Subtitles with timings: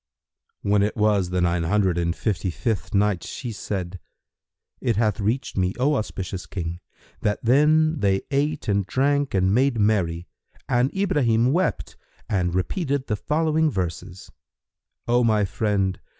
[0.63, 3.99] When it was the Nine Hundred and Fifty fifth Night, She said,
[4.79, 6.79] It hath reached me, O auspicious King,
[7.19, 10.27] that then they ate and drank and made merry,
[10.67, 14.31] and Ibrahim wept and repeated the following verses,
[15.07, 15.99] "O my friend!